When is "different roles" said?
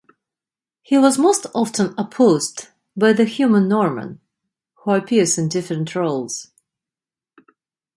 5.47-6.47